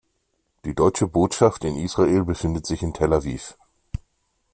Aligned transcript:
Die 0.65 0.73
Deutsche 0.73 1.05
Botschaft 1.05 1.63
in 1.63 1.75
Israel 1.75 2.25
befindet 2.25 2.65
sich 2.65 2.81
in 2.81 2.91
Tel 2.91 3.13
Aviv. 3.13 3.55